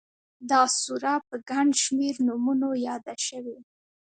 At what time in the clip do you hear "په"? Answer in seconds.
1.27-1.35